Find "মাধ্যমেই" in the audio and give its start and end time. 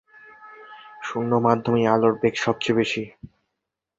1.45-1.85